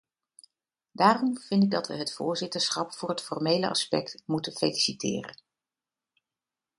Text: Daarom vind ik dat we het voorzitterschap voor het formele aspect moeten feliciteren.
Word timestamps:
Daarom 0.91 1.37
vind 1.37 1.63
ik 1.63 1.71
dat 1.71 1.87
we 1.87 1.93
het 1.93 2.13
voorzitterschap 2.13 2.93
voor 2.93 3.09
het 3.09 3.21
formele 3.21 3.69
aspect 3.69 4.23
moeten 4.25 4.53
feliciteren. 4.53 5.35